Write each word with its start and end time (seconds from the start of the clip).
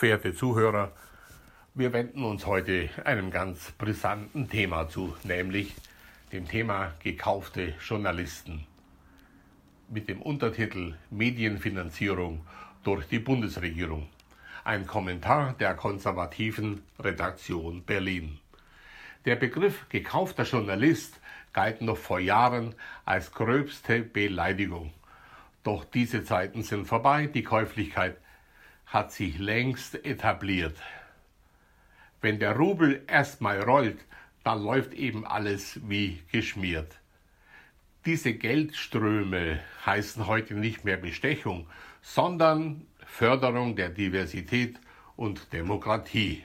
verehrte 0.00 0.34
Zuhörer, 0.34 0.92
wir 1.74 1.92
wenden 1.92 2.24
uns 2.24 2.46
heute 2.46 2.88
einem 3.04 3.30
ganz 3.30 3.72
brisanten 3.72 4.48
Thema 4.48 4.88
zu, 4.88 5.14
nämlich 5.24 5.74
dem 6.32 6.48
Thema 6.48 6.94
gekaufte 7.02 7.74
Journalisten 7.86 8.66
mit 9.90 10.08
dem 10.08 10.22
Untertitel 10.22 10.94
Medienfinanzierung 11.10 12.46
durch 12.82 13.08
die 13.08 13.18
Bundesregierung. 13.18 14.08
Ein 14.64 14.86
Kommentar 14.86 15.52
der 15.60 15.74
konservativen 15.74 16.82
Redaktion 16.98 17.82
Berlin. 17.82 18.38
Der 19.26 19.36
Begriff 19.36 19.86
gekaufter 19.90 20.44
Journalist 20.44 21.20
galt 21.52 21.82
noch 21.82 21.98
vor 21.98 22.20
Jahren 22.20 22.74
als 23.04 23.32
gröbste 23.32 24.00
Beleidigung. 24.00 24.94
Doch 25.62 25.84
diese 25.84 26.24
Zeiten 26.24 26.62
sind 26.62 26.86
vorbei, 26.86 27.26
die 27.26 27.42
Käuflichkeit 27.42 28.16
hat 28.90 29.12
sich 29.12 29.38
längst 29.38 30.04
etabliert. 30.04 30.76
Wenn 32.20 32.40
der 32.40 32.56
Rubel 32.56 33.02
erstmal 33.06 33.62
rollt, 33.62 33.98
dann 34.42 34.62
läuft 34.62 34.92
eben 34.94 35.24
alles 35.24 35.80
wie 35.88 36.20
geschmiert. 36.32 36.98
Diese 38.04 38.34
Geldströme 38.34 39.60
heißen 39.86 40.26
heute 40.26 40.54
nicht 40.54 40.84
mehr 40.84 40.96
Bestechung, 40.96 41.66
sondern 42.02 42.86
Förderung 43.06 43.76
der 43.76 43.90
Diversität 43.90 44.80
und 45.16 45.52
Demokratie. 45.52 46.44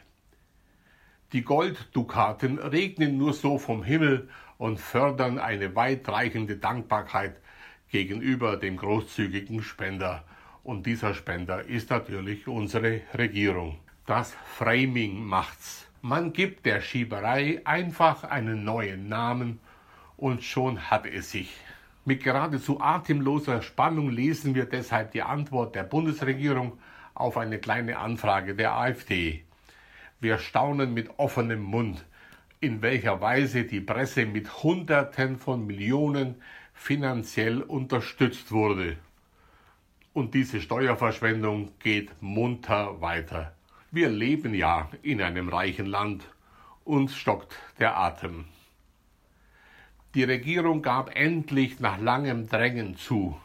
Die 1.34 1.41
Golddukaten 1.41 2.60
regnen 2.60 3.18
nur 3.18 3.34
so 3.34 3.58
vom 3.58 3.84
Himmel 3.84 4.30
und 4.58 4.80
fördern 4.80 5.40
eine 5.40 5.76
weitreichende 5.76 6.58
Dankbarkeit 6.58 7.38
gegenüber 7.90 8.58
dem 8.58 8.77
großzügigen 8.77 9.64
Spender. 9.64 10.26
Und 10.66 10.88
dieser 10.88 11.14
Spender 11.14 11.64
ist 11.64 11.92
natürlich 11.92 12.48
unsere 12.48 13.02
Regierung. 13.16 13.78
Das 14.08 14.36
Framing 14.58 15.24
macht's. 15.24 15.88
Man 16.02 16.34
gibt 16.34 16.66
der 16.66 16.82
Schieberei 16.82 17.62
einfach 17.66 18.24
einen 18.24 18.63
neuen 18.63 19.08
Namen 19.08 19.60
und 20.18 20.43
schon 20.43 20.90
hat 20.90 21.05
es 21.05 21.30
sich. 21.30 21.55
Mit 22.04 22.24
geradezu 22.24 22.82
atemloser 22.82 23.62
Spannung 23.62 24.10
lesen 24.10 24.55
wir 24.55 24.66
deshalb 24.66 25.12
die 25.12 25.21
Antwort 25.21 25.76
der 25.76 25.84
Bundesregierung 25.84 26.80
auf 27.13 27.38
eine 27.38 27.60
kleine 27.60 27.99
Anfrage 27.99 28.55
der 28.55 28.74
AfD. 28.74 29.43
Wir 30.20 30.40
staunen 30.40 30.96
mit 30.96 31.12
offenem 31.20 31.62
Mund, 31.62 32.04
in 32.60 32.82
welcher 32.82 33.21
Weise 33.21 33.66
die 33.66 33.82
Presse 33.82 34.26
mit 34.26 34.63
Hunderten 34.63 35.38
von 35.38 35.68
Millionen 35.68 36.41
finanziell 36.74 37.62
unterstützt 37.62 38.52
wurde. 38.52 38.98
Und 40.16 40.34
diese 40.34 40.62
Steuerverschwendung 40.62 41.74
geht 41.77 42.10
munter 42.21 43.02
weiter. 43.02 43.54
Wir 43.91 44.08
leben 44.08 44.54
ja 44.54 44.90
in 45.04 45.21
einem 45.21 45.49
reichen 45.49 45.88
Land. 45.88 46.24
Uns 46.85 47.18
stockt 47.18 47.60
der 47.80 47.98
Atem. 47.98 48.46
Die 50.13 50.24
Regierung 50.24 50.82
gab 50.82 51.13
endlich 51.18 51.82
nach 51.82 51.99
langem 51.99 52.48
Drängen 52.48 52.96
zu, 52.96 53.38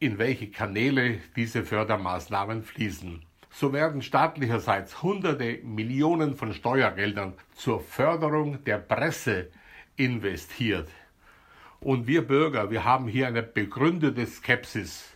in 0.00 0.18
welche 0.18 0.50
Kanäle 0.50 1.20
diese 1.36 1.62
Fördermaßnahmen 1.62 2.64
fließen. 2.64 3.22
So 3.52 3.72
werden 3.72 4.02
staatlicherseits 4.02 5.00
hunderte 5.04 5.60
Millionen 5.62 6.34
von 6.34 6.52
Steuergeldern 6.52 7.34
zur 7.54 7.78
Förderung 7.78 8.64
der 8.64 8.78
Presse 8.78 9.52
investiert. 9.94 10.88
Und 11.78 12.08
wir 12.08 12.26
Bürger, 12.26 12.72
wir 12.72 12.82
haben 12.82 13.06
hier 13.06 13.28
eine 13.28 13.44
begründete 13.44 14.26
Skepsis. 14.26 15.14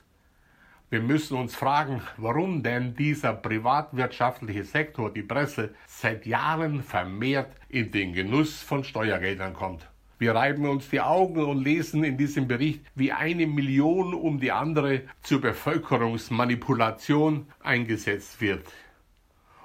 Wir 0.92 1.00
müssen 1.00 1.38
uns 1.38 1.54
fragen, 1.54 2.02
warum 2.18 2.62
denn 2.62 2.94
dieser 2.94 3.32
privatwirtschaftliche 3.32 4.62
Sektor, 4.62 5.10
die 5.10 5.22
Presse, 5.22 5.74
seit 5.86 6.26
Jahren 6.26 6.82
vermehrt 6.82 7.56
in 7.70 7.90
den 7.90 8.12
Genuss 8.12 8.60
von 8.60 8.84
Steuergeldern 8.84 9.54
kommt. 9.54 9.88
Wir 10.18 10.34
reiben 10.34 10.68
uns 10.68 10.90
die 10.90 11.00
Augen 11.00 11.44
und 11.44 11.64
lesen 11.64 12.04
in 12.04 12.18
diesem 12.18 12.46
Bericht, 12.46 12.84
wie 12.94 13.10
eine 13.10 13.46
Million 13.46 14.12
um 14.12 14.38
die 14.38 14.52
andere 14.52 15.04
zur 15.22 15.40
Bevölkerungsmanipulation 15.40 17.46
eingesetzt 17.60 18.42
wird. 18.42 18.66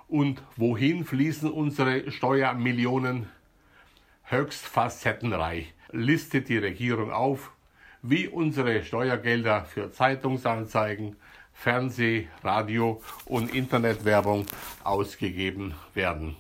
Und 0.08 0.42
wohin 0.56 1.04
fließen 1.04 1.52
unsere 1.52 2.10
Steuermillionen? 2.10 3.28
Höchst 4.24 4.66
facettenreich 4.66 5.74
listet 5.92 6.48
die 6.48 6.58
Regierung 6.58 7.12
auf, 7.12 7.52
wie 8.10 8.30
unsere 8.30 8.84
Steuergelder 8.84 9.66
für 9.66 9.92
Zeitungsanzeigen, 9.92 11.18
Fernseh-, 11.52 12.28
Radio- 12.42 13.02
und 13.26 13.54
Internetwerbung 13.54 14.46
ausgegeben 14.84 15.74
werden. 15.94 16.38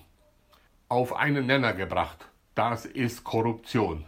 Auf 0.87 1.13
einen 1.13 1.45
Nenner 1.45 1.73
gebracht, 1.73 2.29
das 2.55 2.85
ist 2.85 3.25
Korruption. 3.25 4.05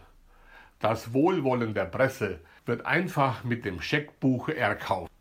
Das 0.79 1.11
Wohlwollen 1.11 1.73
der 1.73 1.85
Presse 1.85 2.39
wird 2.65 2.85
einfach 2.85 3.43
mit 3.43 3.65
dem 3.65 3.81
Scheckbuch 3.81 4.47
erkauft. 4.47 5.11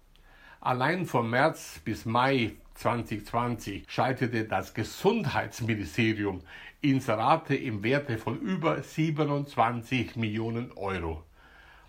Allein 0.60 1.06
vom 1.06 1.30
März 1.30 1.80
bis 1.84 2.04
Mai 2.04 2.52
2020 2.74 3.84
schaltete 3.88 4.44
das 4.44 4.74
Gesundheitsministerium 4.74 6.42
Inserate 6.80 7.56
im 7.56 7.82
Werte 7.82 8.16
von 8.16 8.38
über 8.38 8.80
27 8.80 10.14
Millionen 10.14 10.70
Euro 10.76 11.24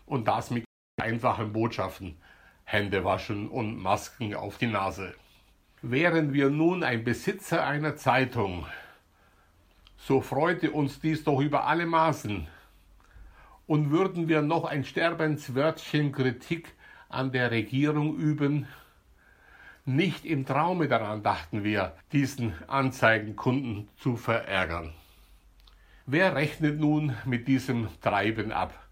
und 0.09 0.27
das 0.27 0.51
mit 0.51 0.65
einfachen 1.01 1.53
Botschaften. 1.53 2.17
Hände 2.65 3.03
waschen 3.03 3.47
und 3.49 3.77
Masken 3.77 4.35
auf 4.35 4.57
die 4.57 4.67
Nase. 4.67 5.15
Wären 5.81 6.33
wir 6.33 6.49
nun 6.49 6.83
ein 6.83 7.03
Besitzer 7.03 7.65
einer 7.65 7.95
Zeitung, 7.95 8.65
so 9.97 10.21
freute 10.21 10.71
uns 10.71 10.99
dies 10.99 11.23
doch 11.23 11.39
über 11.39 11.65
alle 11.65 11.85
Maßen. 11.85 12.47
Und 13.67 13.91
würden 13.91 14.27
wir 14.27 14.41
noch 14.41 14.65
ein 14.65 14.83
Sterbenswörtchen 14.83 16.11
Kritik 16.11 16.73
an 17.09 17.31
der 17.31 17.51
Regierung 17.51 18.17
üben, 18.17 18.67
nicht 19.85 20.25
im 20.25 20.45
Traume 20.45 20.87
daran 20.87 21.23
dachten 21.23 21.63
wir, 21.63 21.95
diesen 22.11 22.53
Anzeigenkunden 22.67 23.87
zu 23.97 24.17
verärgern. 24.17 24.93
Wer 26.05 26.35
rechnet 26.35 26.79
nun 26.79 27.15
mit 27.25 27.47
diesem 27.47 27.87
Treiben 28.01 28.51
ab? 28.51 28.88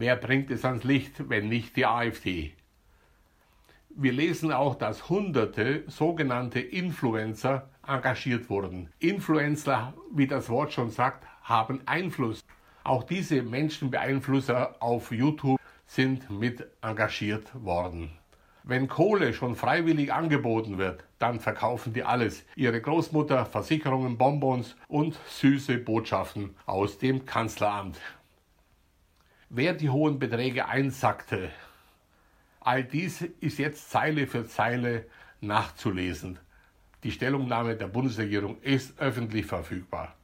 Wer 0.00 0.16
bringt 0.16 0.50
es 0.50 0.64
ans 0.64 0.82
Licht, 0.82 1.28
wenn 1.28 1.50
nicht 1.50 1.76
die 1.76 1.84
AfD? 1.84 2.54
Wir 3.90 4.12
lesen 4.14 4.50
auch, 4.50 4.74
dass 4.74 5.10
hunderte 5.10 5.84
sogenannte 5.88 6.58
Influencer 6.58 7.68
engagiert 7.86 8.48
wurden. 8.48 8.88
Influencer, 8.98 9.92
wie 10.10 10.26
das 10.26 10.48
Wort 10.48 10.72
schon 10.72 10.88
sagt, 10.88 11.26
haben 11.42 11.82
Einfluss. 11.84 12.40
Auch 12.82 13.02
diese 13.02 13.42
Menschenbeeinflusser 13.42 14.76
auf 14.80 15.12
YouTube 15.12 15.60
sind 15.84 16.30
mit 16.30 16.66
engagiert 16.80 17.50
worden. 17.62 18.10
Wenn 18.62 18.88
Kohle 18.88 19.34
schon 19.34 19.54
freiwillig 19.54 20.14
angeboten 20.14 20.78
wird, 20.78 21.04
dann 21.18 21.40
verkaufen 21.40 21.92
die 21.92 22.04
alles. 22.04 22.46
Ihre 22.56 22.80
Großmutter, 22.80 23.44
Versicherungen, 23.44 24.16
Bonbons 24.16 24.76
und 24.88 25.18
süße 25.28 25.76
Botschaften 25.76 26.56
aus 26.64 26.96
dem 26.96 27.26
Kanzleramt 27.26 27.98
wer 29.50 29.74
die 29.74 29.90
hohen 29.90 30.20
Beträge 30.20 30.66
einsackte. 30.66 31.50
All 32.60 32.84
dies 32.84 33.22
ist 33.40 33.58
jetzt 33.58 33.90
Zeile 33.90 34.28
für 34.28 34.46
Zeile 34.46 35.06
nachzulesen. 35.40 36.38
Die 37.02 37.10
Stellungnahme 37.10 37.76
der 37.76 37.88
Bundesregierung 37.88 38.60
ist 38.62 38.98
öffentlich 39.00 39.46
verfügbar. 39.46 40.14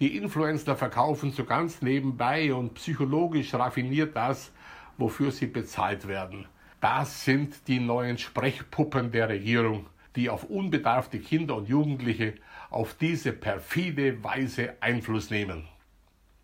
Die 0.00 0.16
Influencer 0.16 0.76
verkaufen 0.76 1.32
so 1.32 1.44
ganz 1.44 1.80
nebenbei 1.80 2.52
und 2.52 2.74
psychologisch 2.74 3.54
raffiniert 3.54 4.14
das, 4.14 4.52
wofür 4.98 5.32
sie 5.32 5.46
bezahlt 5.46 6.06
werden. 6.06 6.46
Das 6.80 7.24
sind 7.24 7.66
die 7.68 7.80
neuen 7.80 8.18
Sprechpuppen 8.18 9.10
der 9.10 9.30
Regierung, 9.30 9.86
die 10.14 10.28
auf 10.28 10.44
unbedarfte 10.44 11.20
Kinder 11.20 11.56
und 11.56 11.68
Jugendliche 11.68 12.34
auf 12.70 12.94
diese 12.94 13.32
perfide 13.32 14.22
Weise 14.22 14.74
Einfluss 14.80 15.30
nehmen. 15.30 15.66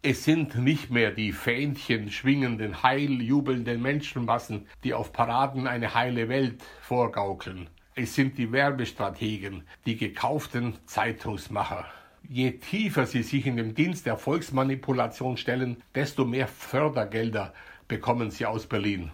Es 0.06 0.22
sind 0.22 0.58
nicht 0.58 0.90
mehr 0.90 1.12
die 1.12 1.32
Fähnchen 1.32 2.12
schwingenden, 2.12 2.82
heiljubelnden 2.82 3.80
Menschenmassen, 3.80 4.68
die 4.82 4.92
auf 4.92 5.14
Paraden 5.14 5.66
eine 5.66 5.94
heile 5.94 6.28
Welt 6.28 6.62
vorgaukeln. 6.82 7.70
Es 7.94 8.14
sind 8.14 8.36
die 8.36 8.52
Werbestrategen, 8.52 9.62
die 9.86 9.96
gekauften 9.96 10.74
Zeitungsmacher. 10.84 11.86
Je 12.28 12.50
tiefer 12.50 13.06
sie 13.06 13.22
sich 13.22 13.46
in 13.46 13.56
den 13.56 13.74
Dienst 13.74 14.04
der 14.04 14.18
Volksmanipulation 14.18 15.38
stellen, 15.38 15.82
desto 15.94 16.26
mehr 16.26 16.48
Fördergelder 16.48 17.54
bekommen 17.88 18.30
sie 18.30 18.44
aus 18.44 18.66
Berlin. 18.66 19.10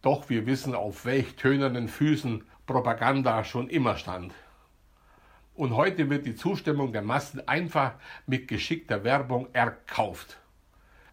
Doch 0.00 0.28
wir 0.28 0.44
wissen, 0.44 0.74
auf 0.74 1.04
welch 1.04 1.36
tönernen 1.36 1.86
Füßen 1.86 2.42
Propaganda 2.66 3.44
schon 3.44 3.68
immer 3.68 3.96
stand. 3.96 4.34
Und 5.62 5.76
heute 5.76 6.10
wird 6.10 6.26
die 6.26 6.34
Zustimmung 6.34 6.92
der 6.92 7.02
Massen 7.02 7.46
einfach 7.46 7.92
mit 8.26 8.48
geschickter 8.48 9.04
Werbung 9.04 9.46
erkauft. 9.52 10.38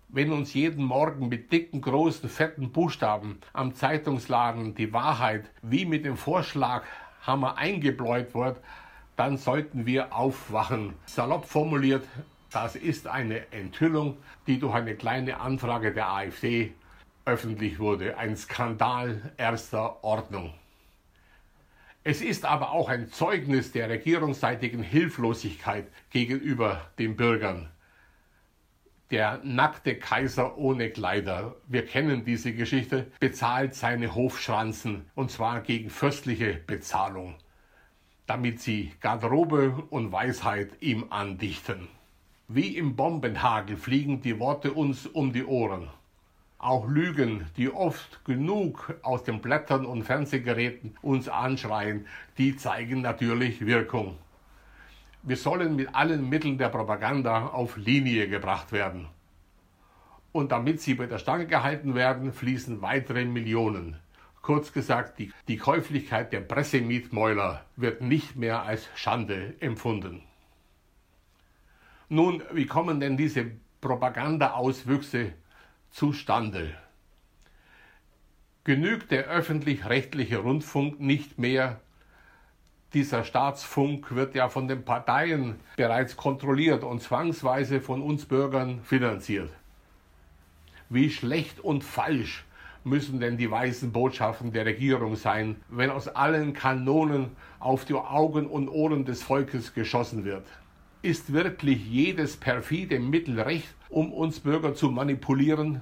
Wenn 0.07 0.31
uns 0.31 0.55
jeden 0.55 0.85
Morgen 0.85 1.29
mit 1.29 1.51
dicken, 1.51 1.81
großen, 1.81 2.27
fetten 2.27 2.71
Buchstaben 2.71 3.41
am 3.53 3.75
Zeitungsladen 3.75 4.73
die 4.73 4.91
Wahrheit 4.91 5.51
wie 5.61 5.85
mit 5.85 6.03
dem 6.03 6.17
Vorschlag 6.17 6.81
Hammer 7.21 7.59
eingebläut 7.59 8.33
wird, 8.33 8.59
dann 9.15 9.37
sollten 9.37 9.85
wir 9.85 10.15
aufwachen. 10.15 10.95
Salopp 11.05 11.45
formuliert, 11.45 12.07
das 12.49 12.75
ist 12.75 13.05
eine 13.05 13.51
Enthüllung, 13.51 14.17
die 14.47 14.57
durch 14.57 14.73
eine 14.73 14.95
kleine 14.95 15.41
Anfrage 15.41 15.93
der 15.93 16.11
AfD 16.11 16.73
öffentlich 17.25 17.77
wurde. 17.77 18.17
Ein 18.17 18.35
Skandal 18.35 19.31
erster 19.37 20.03
Ordnung. 20.03 20.55
Es 22.03 22.21
ist 22.21 22.45
aber 22.45 22.71
auch 22.71 22.87
ein 22.87 23.09
Zeugnis 23.09 23.73
der 23.73 23.89
regierungsseitigen 23.89 24.81
Hilflosigkeit 24.81 25.87
gegenüber 26.09 26.89
den 26.97 27.17
Bürgern. 27.17 27.69
Der 29.11 29.41
nackte 29.43 29.95
Kaiser 29.95 30.57
ohne 30.57 30.91
Kleider, 30.91 31.55
wir 31.67 31.85
kennen 31.85 32.23
diese 32.23 32.53
Geschichte, 32.53 33.11
bezahlt 33.19 33.75
seine 33.75 34.15
Hofschranzen 34.15 35.09
und 35.15 35.29
zwar 35.29 35.61
gegen 35.61 35.89
fürstliche 35.89 36.53
Bezahlung, 36.53 37.35
damit 38.27 38.61
sie 38.61 38.93
Garderobe 39.01 39.83
und 39.89 40.11
Weisheit 40.11 40.69
ihm 40.79 41.07
andichten. 41.09 41.89
Wie 42.47 42.77
im 42.77 42.95
Bombenhagel 42.95 43.75
fliegen 43.77 44.21
die 44.21 44.39
Worte 44.39 44.73
uns 44.73 45.05
um 45.05 45.33
die 45.33 45.43
Ohren. 45.43 45.89
Auch 46.61 46.89
Lügen, 46.89 47.45
die 47.55 47.71
oft 47.71 48.25
genug 48.25 48.93
aus 49.01 49.23
den 49.23 49.39
Blättern 49.39 49.85
und 49.85 50.03
Fernsehgeräten 50.03 50.97
uns 51.01 51.29
anschreien, 51.29 52.05
die 52.37 52.57
zeigen 52.57 53.01
natürlich 53.01 53.65
Wirkung. 53.65 54.17
Wir 55.23 55.37
sollen 55.37 55.77
mit 55.77 55.95
allen 55.95 56.27
Mitteln 56.27 56.57
der 56.57 56.67
Propaganda 56.67 57.47
auf 57.47 57.77
Linie 57.77 58.27
gebracht 58.27 58.73
werden. 58.73 59.07
Und 60.33 60.51
damit 60.51 60.81
sie 60.81 60.95
bei 60.95 61.05
der 61.05 61.17
Stange 61.17 61.47
gehalten 61.47 61.95
werden, 61.95 62.33
fließen 62.33 62.81
weitere 62.81 63.23
Millionen. 63.23 63.95
Kurz 64.41 64.73
gesagt, 64.73 65.17
die, 65.17 65.31
die 65.47 65.57
Käuflichkeit 65.57 66.33
der 66.33 66.41
Pressemietmäuler 66.41 67.63
wird 67.77 68.01
nicht 68.01 68.35
mehr 68.35 68.63
als 68.63 68.89
Schande 68.95 69.55
empfunden. 69.61 70.23
Nun, 72.09 72.43
wie 72.51 72.65
kommen 72.65 72.99
denn 72.99 73.15
diese 73.15 73.45
Propaganda-Auswüchse 73.79 75.31
zustande. 75.91 76.73
Genügt 78.63 79.11
der 79.11 79.25
öffentlich-rechtliche 79.25 80.37
Rundfunk 80.37 80.99
nicht 80.99 81.39
mehr, 81.39 81.79
dieser 82.93 83.23
Staatsfunk 83.23 84.15
wird 84.15 84.33
ja 84.33 84.49
von 84.49 84.67
den 84.67 84.83
Parteien 84.83 85.59
bereits 85.77 86.17
kontrolliert 86.17 86.83
und 86.83 87.01
zwangsweise 87.01 87.81
von 87.81 88.01
uns 88.01 88.25
Bürgern 88.25 88.81
finanziert. 88.83 89.51
Wie 90.89 91.11
schlecht 91.11 91.59
und 91.59 91.83
falsch 91.83 92.45
müssen 92.83 93.19
denn 93.19 93.37
die 93.37 93.51
weißen 93.51 93.91
Botschaften 93.91 94.51
der 94.53 94.65
Regierung 94.65 95.15
sein, 95.15 95.57
wenn 95.69 95.91
aus 95.91 96.07
allen 96.07 96.53
Kanonen 96.53 97.35
auf 97.59 97.85
die 97.85 97.93
Augen 97.93 98.47
und 98.47 98.69
Ohren 98.69 99.05
des 99.05 99.21
Volkes 99.21 99.73
geschossen 99.75 100.25
wird? 100.25 100.47
Ist 101.01 101.31
wirklich 101.31 101.85
jedes 101.85 102.35
perfide 102.35 102.99
Mittel 102.99 103.39
recht, 103.39 103.73
um 103.87 104.11
uns 104.11 104.41
Bürger 104.41 104.75
zu 104.75 104.91
manipulieren? 104.91 105.79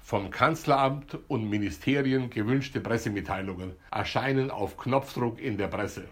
Vom 0.00 0.32
Kanzleramt 0.32 1.16
und 1.28 1.48
Ministerien 1.48 2.30
gewünschte 2.30 2.80
Pressemitteilungen 2.80 3.76
erscheinen 3.92 4.50
auf 4.50 4.76
Knopfdruck 4.76 5.40
in 5.40 5.56
der 5.56 5.68
Presse. 5.68 6.08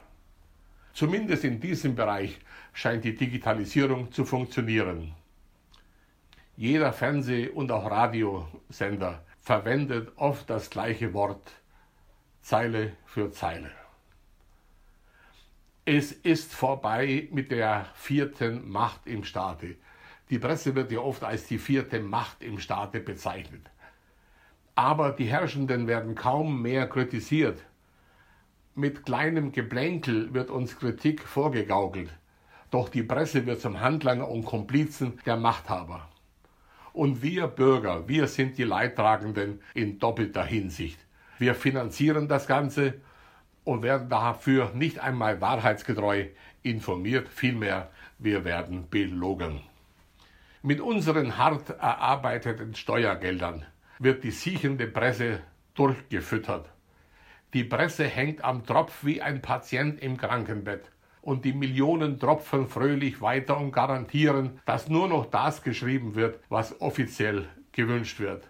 Zumindest 0.93 1.43
in 1.43 1.59
diesem 1.59 1.97
Bereich 1.97 2.39
scheint 2.73 3.03
die 3.03 3.17
Digitalisierung 3.17 4.13
zu 4.13 4.25
funktionieren. 4.25 5.15
Jeder 6.57 6.93
Fernseh- 6.93 7.49
und 7.49 7.73
auch 7.73 7.91
Radiosender 7.91 9.25
verwendet 9.41 10.13
oft 10.15 10.49
das 10.49 10.71
gleiche 10.71 11.13
Wort, 11.13 11.51
Zeile 12.41 12.93
für 13.05 13.33
Zeile. 13.33 13.78
Es 15.91 16.13
ist 16.13 16.53
vorbei 16.53 17.29
mit 17.33 17.51
der 17.51 17.87
vierten 17.95 18.71
Macht 18.71 19.07
im 19.07 19.25
Staate. 19.25 19.77
Die 20.29 20.39
Presse 20.39 20.75
wird 20.75 20.93
ja 20.93 20.99
oft 20.99 21.25
als 21.25 21.47
die 21.47 21.57
vierte 21.57 21.99
Macht 21.99 22.43
im 22.43 22.59
Staate 22.59 23.01
bezeichnet. 23.01 23.71
Aber 24.75 25.13
die 25.13 25.25
Herrschenden 25.25 25.87
werden 25.87 26.15
kaum 26.15 26.61
mehr 26.61 26.87
kritisiert. 26.91 27.65
Mit 28.75 29.07
kleinem 29.07 29.51
Geplänkel 29.51 30.35
wird 30.35 30.51
uns 30.51 30.79
Kritik 30.79 31.23
vorgegaukelt. 31.23 32.11
Doch 32.71 32.91
die 32.91 33.03
Presse 33.03 33.47
wird 33.47 33.63
zum 33.63 33.81
Handlanger 33.81 34.29
und 34.29 34.45
Komplizen 34.45 35.19
der 35.25 35.39
Machthaber. 35.39 36.11
Und 36.93 37.23
wir 37.23 37.47
Bürger, 37.47 38.07
wir 38.07 38.27
sind 38.27 38.59
die 38.59 38.65
Leidtragenden 38.65 39.63
in 39.73 39.99
doppelter 39.99 40.45
Hinsicht. 40.45 40.99
Wir 41.39 41.55
finanzieren 41.55 42.29
das 42.29 42.47
Ganze 42.47 43.01
und 43.69 43.83
werden 43.83 44.09
dafür 44.09 44.71
nicht 44.73 44.99
einmal 44.99 45.43
wahrheitsgetreu 45.43 46.25
informiert, 46.63 47.29
vielmehr 47.29 47.91
wir 48.19 48.43
werden 48.47 48.89
belogen. 48.89 49.61
Mit 50.63 50.81
unseren 50.81 51.37
hart 51.37 51.69
erarbeiteten 51.69 52.75
Steuergeldern 52.75 53.67
wird 53.99 54.25
die 54.25 54.31
siechende 54.31 54.87
Presse 54.87 55.41
durchgefüttert. 55.75 56.71
Die 57.53 57.63
Presse 57.63 58.05
hängt 58.05 58.43
am 58.43 58.65
Tropf 58.65 59.05
wie 59.05 59.21
ein 59.21 59.43
Patient 59.43 60.01
im 60.01 60.17
Krankenbett. 60.17 60.91
Und 61.21 61.45
die 61.45 61.53
Millionen 61.53 62.19
tropfen 62.19 62.69
fröhlich 62.69 63.21
weiter 63.21 63.59
und 63.59 63.73
garantieren, 63.73 64.61
dass 64.65 64.89
nur 64.89 65.09
noch 65.09 65.27
das 65.27 65.63
geschrieben 65.63 66.15
wird, 66.15 66.41
was 66.49 66.81
offiziell 66.81 67.47
gewünscht 67.73 68.19
wird. 68.19 68.49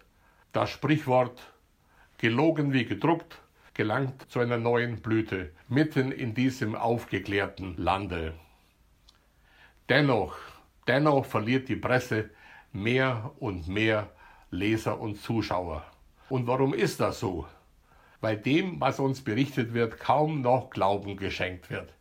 Das 0.52 0.70
Sprichwort 0.70 1.52
gelogen 2.18 2.72
wie 2.72 2.84
gedruckt 2.84 3.40
gelangt 3.78 4.28
zu 4.28 4.40
einer 4.40 4.58
neuen 4.58 5.00
Blüte, 5.00 5.52
mitten 5.68 6.10
in 6.10 6.34
diesem 6.34 6.74
aufgeklärten 6.74 7.76
Lande. 7.76 8.34
Dennoch, 9.88 10.36
dennoch 10.88 11.24
verliert 11.24 11.68
die 11.68 11.76
Presse 11.76 12.30
mehr 12.72 13.30
und 13.38 13.68
mehr 13.68 14.10
Leser 14.50 15.00
und 15.00 15.20
Zuschauer. 15.20 15.84
Und 16.28 16.48
warum 16.48 16.74
ist 16.74 16.98
das 16.98 17.20
so? 17.20 17.46
Weil 18.20 18.38
dem, 18.38 18.80
was 18.80 18.98
uns 18.98 19.22
berichtet 19.22 19.72
wird, 19.74 20.00
kaum 20.00 20.42
noch 20.42 20.70
Glauben 20.70 21.16
geschenkt 21.16 21.70
wird. 21.70 21.94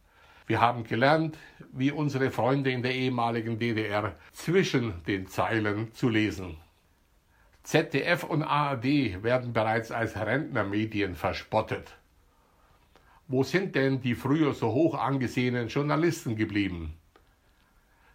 Wir 0.47 0.59
haben 0.59 0.83
gelernt, 0.83 1.37
wie 1.71 1.91
unsere 1.91 2.31
Freunde 2.31 2.71
in 2.71 2.81
der 2.81 2.95
ehemaligen 2.95 3.59
DDR, 3.59 4.15
zwischen 4.33 5.03
den 5.05 5.27
Zeilen 5.27 5.93
zu 5.93 6.09
lesen. 6.09 6.57
ZDF 7.67 8.23
und 8.23 8.43
ARD 8.43 9.21
werden 9.23 9.51
bereits 9.51 9.91
als 9.91 10.15
Rentnermedien 10.15 11.15
verspottet. 11.15 11.97
Wo 13.27 13.43
sind 13.43 13.75
denn 13.75 13.99
die 13.99 14.15
früher 14.15 14.53
so 14.53 14.71
hoch 14.71 14.97
angesehenen 14.97 15.67
Journalisten 15.67 16.37
geblieben? 16.37 16.93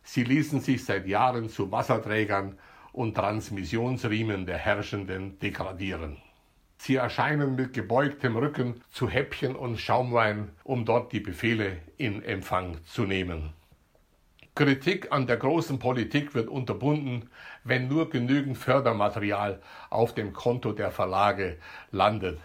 Sie 0.03 0.25
ließen 0.25 0.61
sich 0.61 0.87
seit 0.87 1.07
Jahren 1.07 1.51
zu 1.51 1.71
Wasserträgern 1.71 2.59
und 2.93 3.15
Transmissionsriemen 3.15 4.47
der 4.47 4.57
Herrschenden 4.57 5.39
degradieren. 5.39 6.17
Sie 6.79 6.97
erscheinen 6.97 7.55
mit 7.55 7.75
gebeugtem 7.75 8.39
Rücken 8.39 8.81
zu 8.91 9.07
Häppchen 9.07 9.55
und 9.55 9.79
Schaumwein, 9.79 10.49
um 10.65 10.87
dort 10.87 11.13
die 11.13 11.21
Befehle 11.21 11.77
in 11.99 12.23
Empfang 12.23 12.79
zu 12.85 13.05
nehmen. 13.05 13.53
Kritik 14.55 15.11
an 15.11 15.27
der 15.27 15.39
großen 15.39 15.79
Politik 15.79 16.35
wird 16.35 16.49
unterbunden, 16.49 17.31
wenn 17.65 17.89
nur 17.89 18.11
genügend 18.11 18.59
Fördermaterial 18.59 19.63
auf 19.89 20.15
dem 20.15 20.35
Konto 20.35 20.73
der 20.73 20.91
Verlage 20.91 21.57
landet. 21.91 22.39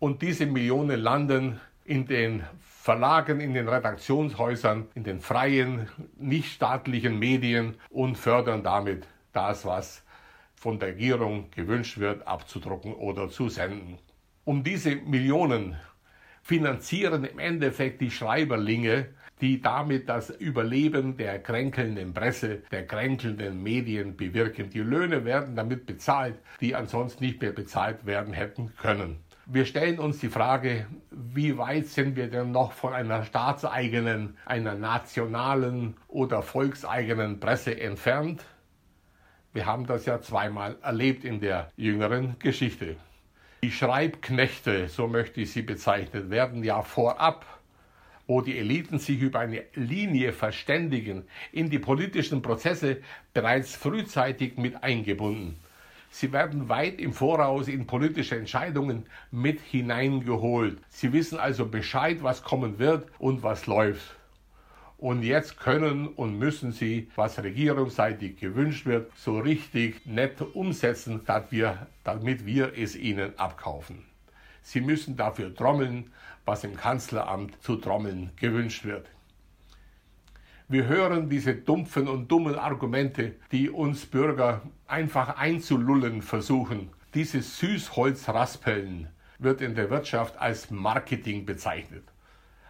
Und 0.00 0.22
diese 0.22 0.44
Millionen 0.46 0.98
landen 0.98 1.60
in 1.84 2.06
den 2.06 2.42
Verlagen, 2.60 3.38
in 3.38 3.54
den 3.54 3.68
Redaktionshäusern, 3.68 4.88
in 4.96 5.04
den 5.04 5.20
freien, 5.20 5.88
nichtstaatlichen 6.16 7.16
Medien 7.16 7.76
und 7.88 8.16
fördern 8.16 8.64
damit 8.64 9.06
das, 9.32 9.64
was 9.64 10.02
von 10.56 10.80
der 10.80 10.88
Regierung 10.88 11.48
gewünscht 11.52 11.98
wird, 11.98 12.26
abzudrucken 12.26 12.92
oder 12.94 13.28
zu 13.28 13.48
senden. 13.48 13.98
Um 14.44 14.64
diese 14.64 14.96
Millionen 14.96 15.76
finanzieren 16.42 17.24
im 17.24 17.38
Endeffekt 17.38 18.00
die 18.00 18.10
Schreiberlinge 18.10 19.08
die 19.40 19.60
damit 19.60 20.08
das 20.08 20.30
Überleben 20.30 21.16
der 21.16 21.38
kränkelnden 21.38 22.14
Presse, 22.14 22.62
der 22.70 22.86
kränkelnden 22.86 23.62
Medien 23.62 24.16
bewirken. 24.16 24.70
Die 24.70 24.80
Löhne 24.80 25.24
werden 25.24 25.56
damit 25.56 25.86
bezahlt, 25.86 26.38
die 26.60 26.74
ansonsten 26.74 27.24
nicht 27.24 27.40
mehr 27.40 27.52
bezahlt 27.52 28.06
werden 28.06 28.32
hätten 28.32 28.72
können. 28.80 29.18
Wir 29.48 29.64
stellen 29.64 30.00
uns 30.00 30.18
die 30.18 30.28
Frage, 30.28 30.86
wie 31.10 31.56
weit 31.56 31.86
sind 31.86 32.16
wir 32.16 32.28
denn 32.28 32.50
noch 32.50 32.72
von 32.72 32.92
einer 32.92 33.22
staatseigenen, 33.22 34.36
einer 34.44 34.74
nationalen 34.74 35.96
oder 36.08 36.42
volkseigenen 36.42 37.38
Presse 37.38 37.78
entfernt? 37.80 38.42
Wir 39.52 39.64
haben 39.66 39.86
das 39.86 40.04
ja 40.04 40.20
zweimal 40.20 40.76
erlebt 40.82 41.24
in 41.24 41.40
der 41.40 41.70
jüngeren 41.76 42.36
Geschichte. 42.40 42.96
Die 43.62 43.70
Schreibknechte, 43.70 44.88
so 44.88 45.06
möchte 45.06 45.40
ich 45.40 45.52
sie 45.52 45.62
bezeichnen, 45.62 46.28
werden 46.28 46.64
ja 46.64 46.82
vorab 46.82 47.46
wo 48.26 48.40
die 48.40 48.58
Eliten 48.58 48.98
sich 48.98 49.20
über 49.20 49.40
eine 49.40 49.62
Linie 49.74 50.32
verständigen, 50.32 51.24
in 51.52 51.70
die 51.70 51.78
politischen 51.78 52.42
Prozesse 52.42 52.98
bereits 53.32 53.76
frühzeitig 53.76 54.56
mit 54.56 54.82
eingebunden. 54.82 55.56
Sie 56.10 56.32
werden 56.32 56.68
weit 56.68 57.00
im 57.00 57.12
Voraus 57.12 57.68
in 57.68 57.86
politische 57.86 58.36
Entscheidungen 58.36 59.06
mit 59.30 59.60
hineingeholt. 59.60 60.78
Sie 60.88 61.12
wissen 61.12 61.38
also 61.38 61.66
Bescheid, 61.66 62.22
was 62.22 62.42
kommen 62.42 62.78
wird 62.78 63.08
und 63.18 63.42
was 63.42 63.66
läuft. 63.66 64.16
Und 64.98 65.22
jetzt 65.22 65.60
können 65.60 66.08
und 66.08 66.38
müssen 66.38 66.72
sie, 66.72 67.10
was 67.16 67.42
regierungsseitig 67.42 68.38
gewünscht 68.38 68.86
wird, 68.86 69.12
so 69.14 69.38
richtig 69.38 70.06
nett 70.06 70.40
umsetzen, 70.54 71.20
damit 71.26 71.52
wir, 71.52 71.86
damit 72.02 72.46
wir 72.46 72.72
es 72.78 72.96
ihnen 72.96 73.38
abkaufen. 73.38 74.04
Sie 74.62 74.80
müssen 74.80 75.16
dafür 75.16 75.54
trommeln, 75.54 76.12
was 76.46 76.64
im 76.64 76.76
Kanzleramt 76.76 77.62
zu 77.62 77.76
trommeln 77.76 78.30
gewünscht 78.36 78.84
wird. 78.84 79.10
Wir 80.68 80.86
hören 80.86 81.28
diese 81.28 81.54
dumpfen 81.54 82.08
und 82.08 82.28
dummen 82.32 82.56
Argumente, 82.56 83.34
die 83.52 83.68
uns 83.68 84.06
Bürger 84.06 84.62
einfach 84.86 85.36
einzulullen 85.36 86.22
versuchen. 86.22 86.88
Dieses 87.12 87.58
Süßholzraspeln 87.58 89.08
wird 89.38 89.60
in 89.60 89.74
der 89.74 89.90
Wirtschaft 89.90 90.38
als 90.38 90.70
Marketing 90.70 91.44
bezeichnet 91.44 92.04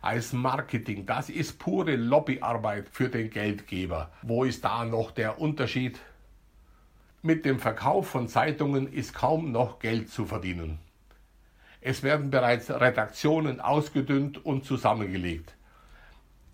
als 0.06 0.32
Marketing. 0.32 1.04
Das 1.04 1.28
ist 1.28 1.58
pure 1.58 1.96
Lobbyarbeit 1.96 2.88
für 2.90 3.08
den 3.08 3.28
Geldgeber. 3.28 4.12
Wo 4.22 4.44
ist 4.44 4.64
da 4.64 4.84
noch 4.84 5.10
der 5.10 5.40
Unterschied? 5.40 5.98
Mit 7.22 7.44
dem 7.44 7.58
Verkauf 7.58 8.08
von 8.08 8.28
Zeitungen 8.28 8.86
ist 8.92 9.14
kaum 9.14 9.50
noch 9.50 9.80
Geld 9.80 10.08
zu 10.08 10.24
verdienen. 10.24 10.78
Es 11.88 12.02
werden 12.02 12.30
bereits 12.30 12.68
Redaktionen 12.68 13.60
ausgedünnt 13.60 14.44
und 14.44 14.64
zusammengelegt. 14.64 15.54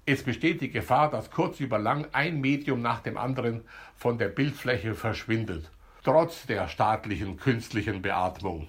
Es 0.04 0.22
besteht 0.22 0.60
die 0.60 0.70
Gefahr, 0.70 1.10
dass 1.10 1.30
kurz 1.30 1.58
über 1.58 1.78
lang 1.78 2.06
ein 2.12 2.38
Medium 2.38 2.82
nach 2.82 3.00
dem 3.00 3.16
anderen 3.16 3.62
von 3.96 4.18
der 4.18 4.28
Bildfläche 4.28 4.94
verschwindet, 4.94 5.70
trotz 6.04 6.44
der 6.44 6.68
staatlichen 6.68 7.38
künstlichen 7.38 8.02
Beatmung. 8.02 8.66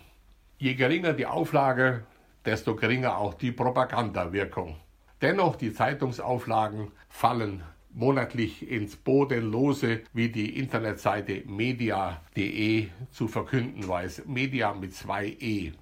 Je 0.58 0.76
geringer 0.76 1.12
die 1.12 1.26
Auflage, 1.26 2.06
desto 2.46 2.78
geringer 2.78 3.18
auch 3.18 3.34
die 3.34 3.52
Propagandawirkung. 3.52 4.78
Dennoch 5.22 5.58
die 5.58 5.74
Zeitungsauflagen 5.74 6.94
fallen 7.10 7.62
monatlich 7.92 8.72
ins 8.72 8.96
Bodenlose, 8.96 10.04
wie 10.14 10.30
die 10.30 10.58
Internetseite 10.58 11.44
media.de 11.46 12.88
zu 13.12 13.28
verkünden 13.28 13.86
weiß. 13.86 14.28
Media 14.28 14.74
mit 14.74 14.96
zwei 14.96 15.36
E. 15.42 15.74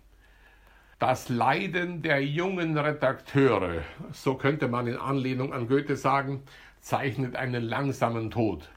Das 1.01 1.29
Leiden 1.29 2.03
der 2.03 2.23
jungen 2.23 2.77
Redakteure, 2.77 3.81
so 4.11 4.35
könnte 4.35 4.67
man 4.67 4.85
in 4.85 4.97
Anlehnung 4.97 5.51
an 5.51 5.67
Goethe 5.67 5.95
sagen, 5.95 6.43
zeichnet 6.79 7.35
einen 7.35 7.63
langsamen 7.63 8.29
Tod. 8.29 8.69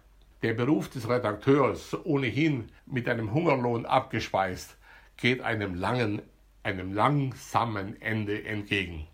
Der 0.42 0.54
Beruf 0.54 0.88
des 0.88 1.06
Redakteurs, 1.06 1.94
ohnehin 2.06 2.70
mit 2.86 3.10
einem 3.10 3.34
Hungerlohn 3.34 3.84
abgespeist, 3.84 4.78
geht 5.18 5.42
einem 5.42 5.74
langen 5.74 6.22
einem 6.62 6.94
langsamen 6.94 8.00
Ende 8.00 8.42
entgegen. 8.42 9.06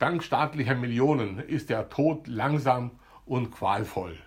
Dank 0.00 0.24
staatlicher 0.24 0.74
Millionen 0.74 1.38
ist 1.38 1.70
der 1.70 1.88
Tod 1.88 2.26
langsam 2.26 2.90
und 3.24 3.52
qualvoll. 3.52 4.18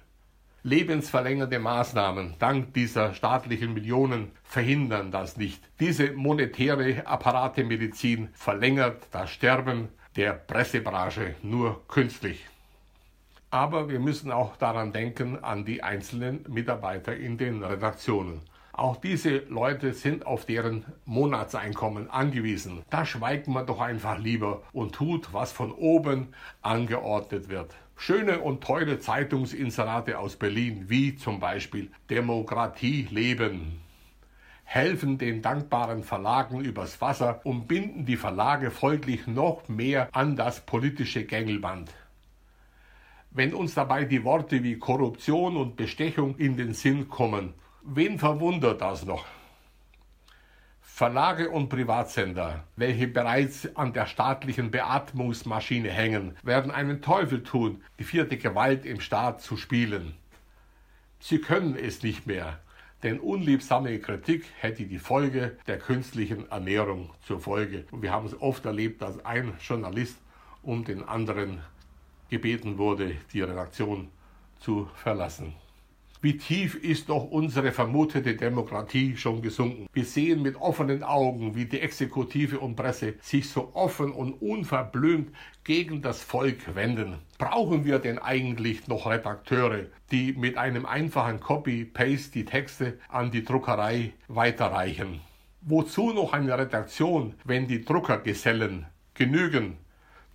Lebensverlängernde 0.63 1.57
Maßnahmen 1.57 2.35
dank 2.37 2.75
dieser 2.75 3.15
staatlichen 3.15 3.73
Millionen 3.73 4.31
verhindern 4.43 5.09
das 5.09 5.35
nicht. 5.35 5.59
Diese 5.79 6.11
monetäre 6.11 7.07
Apparatemedizin 7.07 8.29
verlängert 8.33 9.07
das 9.09 9.31
Sterben 9.31 9.89
der 10.15 10.33
Pressebranche 10.33 11.33
nur 11.41 11.87
künstlich. 11.87 12.45
Aber 13.49 13.89
wir 13.89 13.99
müssen 13.99 14.31
auch 14.31 14.55
daran 14.55 14.93
denken, 14.93 15.43
an 15.43 15.65
die 15.65 15.81
einzelnen 15.81 16.45
Mitarbeiter 16.47 17.15
in 17.15 17.39
den 17.39 17.63
Redaktionen. 17.63 18.41
Auch 18.71 18.97
diese 18.97 19.37
Leute 19.49 19.93
sind 19.93 20.27
auf 20.27 20.45
deren 20.45 20.85
Monatseinkommen 21.05 22.09
angewiesen. 22.11 22.83
Da 22.91 23.03
schweigt 23.03 23.47
man 23.47 23.65
doch 23.65 23.81
einfach 23.81 24.19
lieber 24.19 24.61
und 24.73 24.93
tut, 24.93 25.33
was 25.33 25.51
von 25.51 25.71
oben 25.71 26.35
angeordnet 26.61 27.49
wird. 27.49 27.73
Schöne 28.03 28.39
und 28.39 28.63
teure 28.63 28.97
Zeitungsinserate 28.97 30.17
aus 30.17 30.35
Berlin, 30.35 30.85
wie 30.87 31.15
zum 31.15 31.39
Beispiel 31.39 31.91
Demokratie 32.09 33.07
leben, 33.11 33.79
helfen 34.63 35.19
den 35.19 35.43
dankbaren 35.43 36.01
Verlagen 36.01 36.61
übers 36.61 36.99
Wasser 36.99 37.41
und 37.43 37.67
binden 37.67 38.07
die 38.07 38.17
Verlage 38.17 38.71
folglich 38.71 39.27
noch 39.27 39.69
mehr 39.69 40.09
an 40.13 40.35
das 40.35 40.65
politische 40.65 41.25
Gängelband. 41.25 41.91
Wenn 43.29 43.53
uns 43.53 43.75
dabei 43.75 44.05
die 44.05 44.23
Worte 44.23 44.63
wie 44.63 44.79
Korruption 44.79 45.55
und 45.55 45.75
Bestechung 45.75 46.37
in 46.37 46.57
den 46.57 46.73
Sinn 46.73 47.07
kommen, 47.07 47.53
Wen 47.83 48.17
verwundert 48.17 48.81
das 48.81 49.05
noch? 49.05 49.25
Verlage 51.01 51.49
und 51.49 51.69
Privatsender, 51.69 52.63
welche 52.75 53.07
bereits 53.07 53.75
an 53.75 53.91
der 53.91 54.05
staatlichen 54.05 54.69
Beatmungsmaschine 54.69 55.89
hängen, 55.89 56.37
werden 56.43 56.69
einen 56.69 57.01
Teufel 57.01 57.41
tun, 57.41 57.81
die 57.97 58.03
vierte 58.03 58.37
Gewalt 58.37 58.85
im 58.85 59.01
Staat 59.01 59.41
zu 59.41 59.57
spielen. 59.57 60.13
Sie 61.19 61.39
können 61.39 61.75
es 61.75 62.03
nicht 62.03 62.27
mehr, 62.27 62.59
denn 63.01 63.19
unliebsame 63.19 63.97
Kritik 63.97 64.45
hätte 64.59 64.85
die 64.85 64.99
Folge 64.99 65.57
der 65.65 65.79
künstlichen 65.79 66.47
Ernährung 66.51 67.09
zur 67.25 67.39
Folge. 67.39 67.85
Und 67.89 68.03
wir 68.03 68.11
haben 68.11 68.27
es 68.27 68.39
oft 68.39 68.63
erlebt, 68.67 69.01
dass 69.01 69.25
ein 69.25 69.55
Journalist 69.59 70.19
um 70.61 70.85
den 70.85 71.01
anderen 71.01 71.63
gebeten 72.29 72.77
wurde, 72.77 73.15
die 73.33 73.41
Redaktion 73.41 74.09
zu 74.59 74.87
verlassen. 74.93 75.55
Wie 76.23 76.37
tief 76.37 76.75
ist 76.75 77.09
doch 77.09 77.31
unsere 77.31 77.71
vermutete 77.71 78.35
Demokratie 78.35 79.17
schon 79.17 79.41
gesunken? 79.41 79.87
Wir 79.91 80.05
sehen 80.05 80.43
mit 80.43 80.55
offenen 80.55 81.01
Augen, 81.01 81.55
wie 81.55 81.65
die 81.65 81.79
Exekutive 81.79 82.59
und 82.59 82.75
Presse 82.75 83.15
sich 83.21 83.49
so 83.49 83.71
offen 83.73 84.11
und 84.11 84.33
unverblümt 84.33 85.35
gegen 85.63 86.03
das 86.03 86.21
Volk 86.21 86.75
wenden. 86.75 87.17
Brauchen 87.39 87.85
wir 87.85 87.97
denn 87.97 88.19
eigentlich 88.19 88.87
noch 88.87 89.09
Redakteure, 89.09 89.87
die 90.11 90.33
mit 90.33 90.59
einem 90.59 90.85
einfachen 90.85 91.39
Copy-Paste 91.39 92.33
die 92.33 92.45
Texte 92.45 92.99
an 93.09 93.31
die 93.31 93.43
Druckerei 93.43 94.13
weiterreichen? 94.27 95.21
Wozu 95.61 96.13
noch 96.13 96.33
eine 96.33 96.55
Redaktion, 96.55 97.33
wenn 97.45 97.67
die 97.67 97.83
Druckergesellen 97.83 98.85
genügen? 99.15 99.77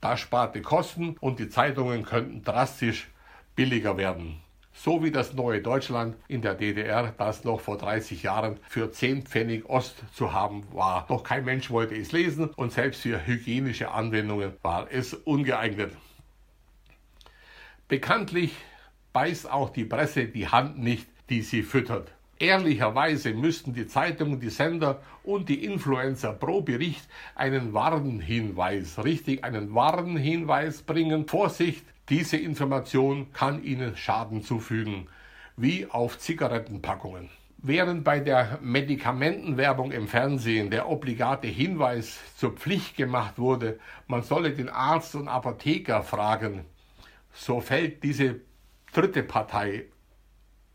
Das 0.01 0.19
spart 0.19 0.57
die 0.57 0.63
Kosten 0.63 1.15
und 1.21 1.39
die 1.39 1.49
Zeitungen 1.49 2.03
könnten 2.03 2.43
drastisch 2.43 3.07
billiger 3.55 3.97
werden 3.97 4.41
so 4.77 5.03
wie 5.03 5.11
das 5.11 5.33
neue 5.33 5.63
Deutschland 5.63 6.17
in 6.29 6.43
der 6.43 6.55
DDR, 6.55 7.13
das 7.17 7.45
noch 7.45 7.61
vor 7.61 7.79
30 7.79 8.23
Jahren 8.23 8.61
für 8.69 8.93
10 8.93 9.23
Pfennig 9.23 9.69
Ost 9.69 9.97
zu 10.13 10.33
haben 10.33 10.65
war. 10.73 11.07
Doch 11.09 11.25
kein 11.25 11.45
Mensch 11.45 11.71
wollte 11.71 11.97
es 11.97 12.13
lesen 12.13 12.51
und 12.57 12.73
selbst 12.73 13.01
für 13.01 13.27
hygienische 13.27 13.91
Anwendungen 13.91 14.53
war 14.63 14.87
es 14.91 15.15
ungeeignet. 15.15 15.93
Bekanntlich 17.89 18.53
beißt 19.13 19.51
auch 19.51 19.71
die 19.71 19.85
Presse 19.85 20.27
die 20.27 20.49
Hand 20.49 20.79
nicht, 20.79 21.09
die 21.31 21.41
sie 21.41 21.63
füttert. 21.63 22.13
Ehrlicherweise 22.39 23.33
müssten 23.33 23.73
die 23.73 23.87
Zeitungen, 23.87 24.41
die 24.41 24.51
Sender 24.51 25.01
und 25.25 25.49
die 25.49 25.65
Influencer 25.65 26.35
pro 26.35 26.61
Bericht 26.61 27.09
einen 27.35 27.73
Warnhinweis, 27.73 29.03
richtig 29.03 29.43
einen 29.43 29.75
Warnhinweis 29.75 30.83
bringen. 30.83 31.27
Vorsicht, 31.27 31.87
diese 32.09 32.37
Information 32.37 33.33
kann 33.33 33.65
Ihnen 33.65 33.97
Schaden 33.97 34.43
zufügen, 34.43 35.09
wie 35.57 35.87
auf 35.87 36.19
Zigarettenpackungen. 36.19 37.31
Während 37.59 38.05
bei 38.05 38.21
der 38.21 38.59
Medikamentenwerbung 38.63 39.91
im 39.91 40.07
Fernsehen 40.07 40.71
der 40.71 40.89
obligate 40.89 41.49
Hinweis 41.49 42.21
zur 42.37 42.53
Pflicht 42.53 42.97
gemacht 42.97 43.39
wurde, 43.39 43.81
man 44.07 44.23
solle 44.23 44.53
den 44.53 44.69
Arzt 44.69 45.15
und 45.17 45.27
Apotheker 45.27 46.03
fragen, 46.03 46.65
so 47.33 47.61
fällt 47.61 48.05
diese 48.05 48.41
dritte 48.93 49.23
Partei 49.23 49.87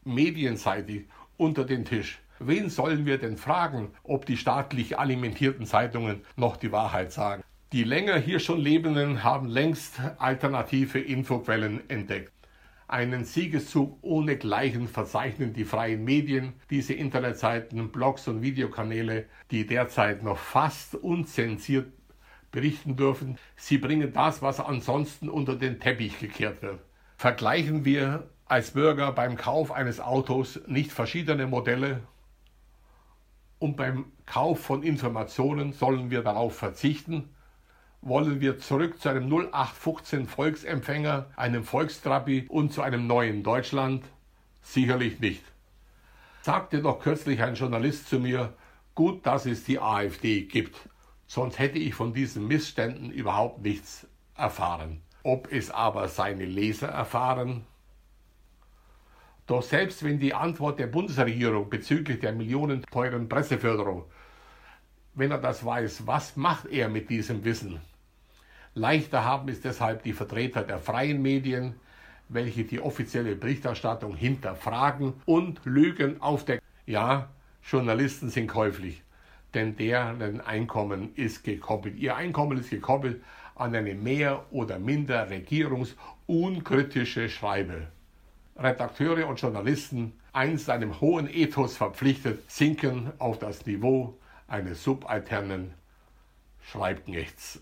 medienseitig 0.04 1.06
unter 1.38 1.64
den 1.64 1.86
Tisch. 1.86 2.20
Wen 2.40 2.70
sollen 2.70 3.06
wir 3.06 3.20
denn 3.20 3.38
fragen, 3.38 3.92
ob 4.04 4.26
die 4.26 4.36
staatlich 4.36 4.98
alimentierten 4.98 5.66
Zeitungen 5.66 6.26
noch 6.36 6.58
die 6.58 6.72
Wahrheit 6.72 7.12
sagen? 7.12 7.44
Die 7.74 7.86
länger 7.86 8.18
hier 8.18 8.42
schon 8.42 8.60
Lebenden 8.60 9.24
haben 9.24 9.48
längst 9.48 10.02
alternative 10.18 11.00
Infoquellen 11.00 11.90
entdeckt. 11.90 12.34
Einen 12.90 13.24
Siegeszug 13.24 13.98
ohnegleichen 14.02 14.90
verzeichnen 14.90 15.54
die 15.54 15.64
freien 15.64 16.04
Medien, 16.04 16.52
diese 16.70 16.94
Internetseiten, 16.94 17.90
Blogs 17.94 18.28
und 18.28 18.42
Videokanäle, 18.42 19.26
die 19.52 19.66
derzeit 19.66 20.22
noch 20.22 20.38
fast 20.38 20.96
unzensiert 20.96 21.94
berichten 22.52 22.98
dürfen. 22.98 23.38
Sie 23.56 23.78
bringen 23.78 24.12
das, 24.12 24.42
was 24.42 24.60
ansonsten 24.60 25.30
unter 25.30 25.56
den 25.56 25.80
Teppich 25.80 26.20
gekehrt 26.20 26.62
wird. 26.62 26.82
Vergleichen 27.16 27.86
wir 27.86 28.28
als 28.48 28.72
Bürger 28.72 29.14
beim 29.14 29.38
Kauf 29.38 29.72
eines 29.72 30.02
Autos 30.02 30.60
nicht 30.68 30.92
verschiedene 30.92 31.48
Modelle 31.48 32.02
und 33.60 33.78
beim 33.78 34.12
Kauf 34.26 34.60
von 34.60 34.84
Informationen 34.84 35.72
sollen 35.72 36.12
wir 36.12 36.22
darauf 36.22 36.58
verzichten, 36.58 37.30
wollen 38.02 38.42
wir 38.42 38.58
zurück 38.58 39.00
zu 39.00 39.10
einem 39.10 39.32
0815 39.32 40.28
Volksempfänger, 40.28 41.28
einem 41.36 41.64
Volkstrabi 41.64 42.48
und 42.50 42.74
zu 42.74 42.82
einem 42.82 43.06
neuen 43.06 43.44
Deutschland? 43.44 44.04
Sicherlich 44.62 45.20
nicht. 45.20 45.44
sagte 46.42 46.82
doch 46.82 47.00
kürzlich 47.00 47.44
ein 47.44 47.54
Journalist 47.54 48.10
zu 48.10 48.20
mir, 48.20 48.54
gut, 48.96 49.26
dass 49.28 49.46
es 49.46 49.64
die 49.64 49.80
AfD 49.80 50.42
gibt, 50.42 50.90
sonst 51.28 51.60
hätte 51.60 51.78
ich 51.78 51.94
von 51.94 52.14
diesen 52.14 52.48
Missständen 52.48 53.12
überhaupt 53.12 53.62
nichts 53.62 54.08
erfahren. 54.36 55.02
Ob 55.22 55.52
es 55.52 55.70
aber 55.70 56.08
seine 56.08 56.46
Leser 56.46 56.88
erfahren? 56.88 57.66
Doch 59.46 59.62
selbst 59.62 60.04
wenn 60.04 60.20
die 60.20 60.34
Antwort 60.34 60.80
der 60.80 60.88
Bundesregierung 60.88 61.70
bezüglich 61.70 62.20
der 62.20 62.32
millionenteuren 62.32 63.30
Presseförderung, 63.30 64.06
wenn 65.14 65.30
er 65.30 65.38
das 65.38 65.64
weiß, 65.64 66.08
was 66.08 66.36
macht 66.36 66.66
er 66.66 66.90
mit 66.90 67.10
diesem 67.10 67.44
Wissen? 67.44 67.80
Leichter 68.74 69.26
haben 69.26 69.50
es 69.50 69.60
deshalb 69.62 70.04
die 70.04 70.14
Vertreter 70.14 70.64
der 70.64 70.80
freien 70.80 71.22
Medien, 71.22 71.76
welche 72.30 72.64
die 72.64 72.80
offizielle 72.80 73.36
Berichterstattung 73.36 74.16
hinterfragen 74.16 75.14
und 75.26 75.60
Lügen 75.66 76.22
aufdecken. 76.22 76.66
Ja, 76.86 77.28
Journalisten 77.70 78.30
sind 78.30 78.48
käuflich, 78.48 79.04
denn 79.54 79.76
deren 79.76 80.40
Einkommen 80.40 81.14
ist 81.16 81.44
gekoppelt. 81.44 81.98
Ihr 81.98 82.16
Einkommen 82.16 82.58
ist 82.58 82.70
gekoppelt 82.70 83.22
an 83.56 83.76
eine 83.76 83.94
mehr 83.94 84.46
oder 84.52 84.80
minder 84.80 85.30
regierungsunkritische 85.30 87.28
Schreibe. 87.28 87.88
Redakteure 88.56 89.28
und 89.28 89.42
Journalisten, 89.42 90.14
einst 90.32 90.70
einem 90.70 91.02
hohen 91.02 91.28
Ethos 91.30 91.76
verpflichtet, 91.76 92.50
sinken 92.50 93.12
auf 93.18 93.38
das 93.38 93.66
Niveau 93.66 94.18
eines 94.48 94.82
subalternen 94.82 95.74
Schreibknechts. 96.62 97.62